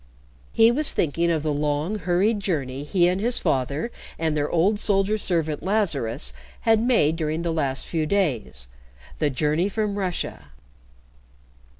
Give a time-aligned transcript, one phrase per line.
[0.51, 4.79] He was thinking of the long, hurried journey he and his father and their old
[4.79, 8.67] soldier servant, Lazarus, had made during the last few days
[9.19, 10.45] the journey from Russia.